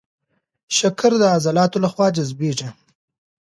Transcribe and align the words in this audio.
شکر 0.77 1.11
د 1.21 1.23
عضلاتو 1.35 1.77
له 1.83 1.89
خوا 1.93 2.07
جذبېږي. 2.17 2.69